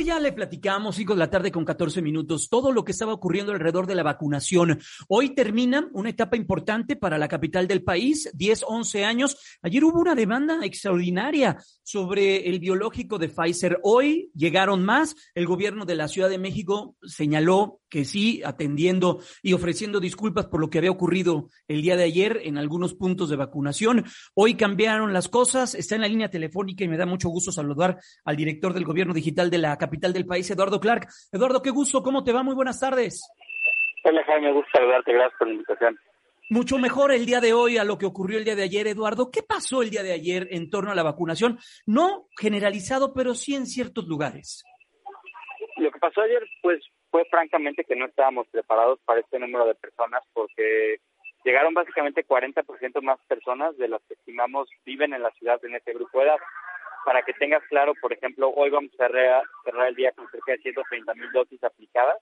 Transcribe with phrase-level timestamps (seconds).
[0.00, 3.12] Ayer ya le platicamos, 5 de la tarde con 14 minutos, todo lo que estaba
[3.12, 4.80] ocurriendo alrededor de la vacunación.
[5.08, 9.36] Hoy termina una etapa importante para la capital del país, 10, 11 años.
[9.60, 13.78] Ayer hubo una demanda extraordinaria sobre el biológico de Pfizer.
[13.82, 15.14] Hoy llegaron más.
[15.34, 20.60] El gobierno de la Ciudad de México señaló que sí, atendiendo y ofreciendo disculpas por
[20.60, 24.04] lo que había ocurrido el día de ayer en algunos puntos de vacunación.
[24.32, 25.74] Hoy cambiaron las cosas.
[25.74, 29.12] Está en la línea telefónica y me da mucho gusto saludar al director del gobierno
[29.12, 31.08] digital de la capital del país, Eduardo Clark.
[31.32, 32.42] Eduardo, qué gusto, ¿cómo te va?
[32.42, 33.22] Muy buenas tardes.
[34.04, 35.98] Hola Jaime, gusto saludarte, gracias por la invitación.
[36.48, 39.30] Mucho mejor el día de hoy a lo que ocurrió el día de ayer, Eduardo.
[39.30, 41.58] ¿Qué pasó el día de ayer en torno a la vacunación?
[41.86, 44.64] No generalizado, pero sí en ciertos lugares.
[45.76, 46.80] Lo que pasó ayer, pues,
[47.10, 50.96] fue francamente que no estábamos preparados para este número de personas porque
[51.44, 55.92] llegaron básicamente 40% más personas de las que estimamos viven en la ciudad en este
[55.92, 56.38] grupo de edad
[57.04, 59.44] para que tengas claro, por ejemplo, hoy vamos a cerrar,
[59.88, 62.18] el día con cerca de 130 mil dosis aplicadas,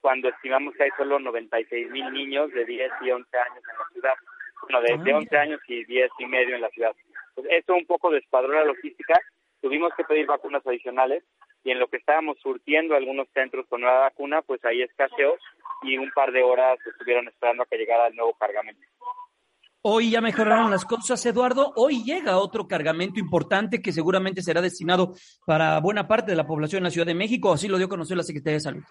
[0.00, 3.86] cuando estimamos que hay solo 96 mil niños de 10 y 11 años en la
[3.92, 4.14] ciudad.
[4.62, 6.94] Bueno, de, 11 años y 10 y medio en la ciudad.
[7.34, 9.18] Pues esto un poco descuadró la logística.
[9.60, 11.24] Tuvimos que pedir vacunas adicionales
[11.64, 15.36] y en lo que estábamos surtiendo algunos centros con nueva vacuna, pues ahí escaseó
[15.82, 18.82] y un par de horas estuvieron esperando a que llegara el nuevo cargamento.
[19.84, 21.72] Hoy ya mejoraron las cosas, Eduardo.
[21.74, 26.78] Hoy llega otro cargamento importante que seguramente será destinado para buena parte de la población
[26.78, 27.52] en la Ciudad de México.
[27.52, 28.82] Así lo dio a conocer la Secretaría de Salud.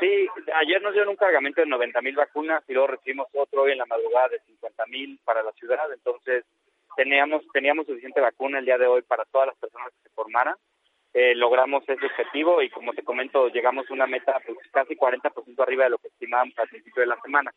[0.00, 0.26] Sí,
[0.60, 3.78] ayer nos dieron un cargamento de 90 mil vacunas y luego recibimos otro hoy en
[3.78, 5.86] la madrugada de 50 mil para la ciudad.
[5.92, 6.44] Entonces,
[6.96, 10.56] teníamos, teníamos suficiente vacuna el día de hoy para todas las personas que se formaran.
[11.12, 15.62] Eh, logramos ese objetivo y, como te comento, llegamos a una meta pues, casi 40%
[15.62, 17.52] arriba de lo que estimábamos al principio de la semana.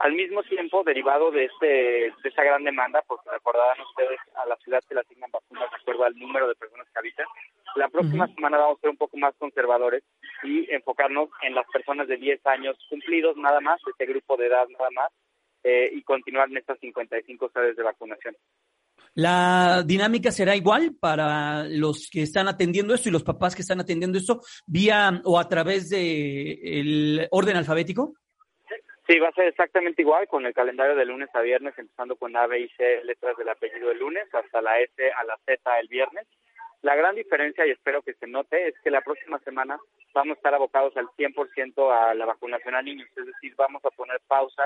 [0.00, 4.56] Al mismo tiempo, derivado de este de esa gran demanda, porque recordarán ustedes, a la
[4.56, 7.26] ciudad se le asignan vacunas de acuerdo al número de personas que habitan,
[7.76, 10.02] la próxima semana vamos a ser un poco más conservadores
[10.42, 14.66] y enfocarnos en las personas de 10 años cumplidos nada más, este grupo de edad
[14.68, 15.10] nada más,
[15.62, 18.34] eh, y continuar en estas 55 sedes de vacunación.
[19.14, 23.80] La dinámica será igual para los que están atendiendo esto y los papás que están
[23.80, 28.14] atendiendo esto vía o a través de el orden alfabético.
[29.10, 32.36] Sí, va a ser exactamente igual con el calendario de lunes a viernes, empezando con
[32.36, 35.80] A, B y C, letras del apellido el lunes, hasta la S a la Z
[35.80, 36.28] el viernes.
[36.82, 39.80] La gran diferencia, y espero que se note, es que la próxima semana
[40.14, 43.90] vamos a estar abocados al 100% a la vacunación a niños, es decir, vamos a
[43.90, 44.62] poner pausa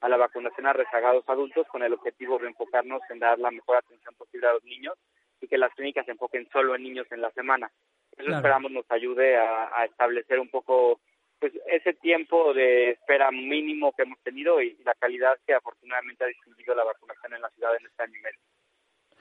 [0.00, 3.78] a la vacunación a rezagados adultos con el objetivo de enfocarnos en dar la mejor
[3.78, 4.94] atención posible a los niños
[5.40, 7.68] y que las clínicas se enfoquen solo en niños en la semana.
[8.16, 11.00] Eso esperamos nos ayude a establecer un poco
[11.38, 16.28] pues ese tiempo de espera mínimo que hemos tenido y, la calidad que afortunadamente ha
[16.28, 18.38] distinguido la vacunación en la ciudad en este año y medio.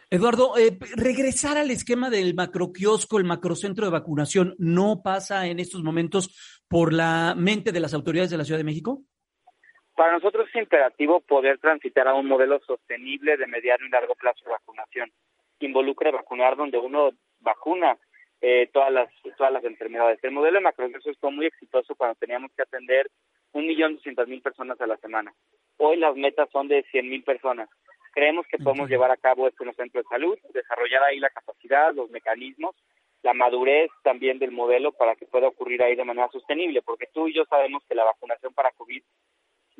[0.09, 5.83] Eduardo, eh, regresar al esquema del macroquiosco, el macrocentro de vacunación, ¿no pasa en estos
[5.83, 9.01] momentos por la mente de las autoridades de la Ciudad de México?
[9.95, 14.45] Para nosotros es imperativo poder transitar a un modelo sostenible de mediano y largo plazo
[14.45, 15.11] de vacunación,
[15.59, 17.97] que involucre vacunar donde uno vacuna
[18.41, 20.19] eh, todas las todas las enfermedades.
[20.23, 23.09] El modelo de macroingresos fue muy exitoso cuando teníamos que atender
[23.53, 25.33] un millón doscientas mil personas a la semana.
[25.77, 27.69] Hoy las metas son de cien mil personas.
[28.13, 31.29] Creemos que podemos llevar a cabo esto en los centros de salud, desarrollar ahí la
[31.29, 32.75] capacidad, los mecanismos,
[33.21, 37.27] la madurez también del modelo para que pueda ocurrir ahí de manera sostenible, porque tú
[37.27, 39.03] y yo sabemos que la vacunación para COVID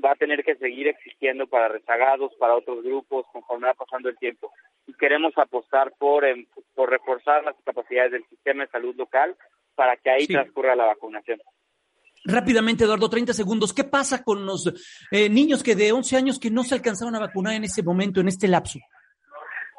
[0.04, 4.18] va a tener que seguir existiendo para rezagados, para otros grupos, conforme va pasando el
[4.18, 4.52] tiempo.
[4.86, 6.46] Y queremos apostar por, em,
[6.78, 9.36] por reforzar las capacidades del sistema de salud local
[9.74, 11.40] para que ahí transcurra la vacunación.
[12.24, 13.74] Rápidamente, Eduardo, 30 segundos.
[13.74, 14.68] ¿Qué pasa con los
[15.12, 18.22] eh, niños que de 11 años que no se alcanzaron a vacunar en ese momento,
[18.22, 18.78] en este lapso?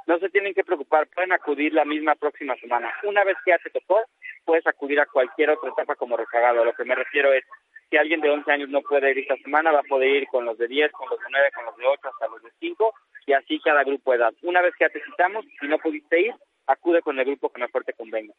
[0.09, 2.91] No se tienen que preocupar, pueden acudir la misma próxima semana.
[3.05, 4.01] Una vez que ya te tocó,
[4.44, 6.62] puedes acudir a cualquier otra etapa como rezagado.
[6.62, 7.44] A lo que me refiero es,
[7.91, 10.44] si alguien de 11 años no puede ir esta semana, va a poder ir con
[10.44, 12.94] los de 10, con los de 9, con los de 8, hasta los de 5,
[13.27, 14.35] y así cada grupo de edad.
[14.43, 16.35] Una vez que ya te citamos, si no pudiste ir,
[16.69, 18.35] acude con el grupo que mejor te convenga.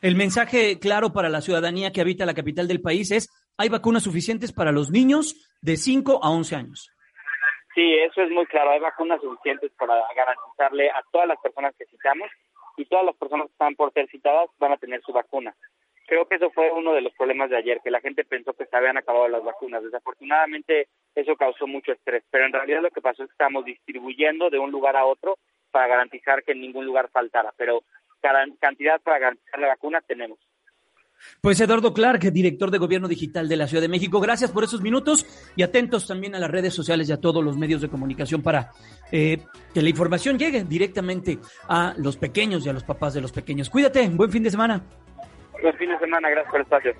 [0.00, 3.28] El mensaje claro para la ciudadanía que habita la capital del país es,
[3.58, 6.90] hay vacunas suficientes para los niños de 5 a 11 años.
[7.74, 8.70] Sí, eso es muy claro.
[8.70, 12.28] Hay vacunas suficientes para garantizarle a todas las personas que citamos
[12.76, 15.54] y todas las personas que están por ser citadas van a tener su vacuna.
[16.06, 18.64] Creo que eso fue uno de los problemas de ayer, que la gente pensó que
[18.64, 19.82] se habían acabado las vacunas.
[19.82, 24.48] Desafortunadamente eso causó mucho estrés, pero en realidad lo que pasó es que estamos distribuyendo
[24.48, 25.36] de un lugar a otro
[25.70, 27.82] para garantizar que en ningún lugar faltara, pero
[28.60, 30.38] cantidad para garantizar la vacuna tenemos.
[31.40, 34.82] Pues Eduardo Clark, director de Gobierno Digital de la Ciudad de México, gracias por esos
[34.82, 35.26] minutos
[35.56, 38.70] y atentos también a las redes sociales y a todos los medios de comunicación para
[39.10, 39.38] eh,
[39.74, 41.38] que la información llegue directamente
[41.68, 43.68] a los pequeños y a los papás de los pequeños.
[43.68, 44.80] Cuídate, buen fin de semana.
[45.60, 46.92] Buen fin de semana, gracias por el espacio.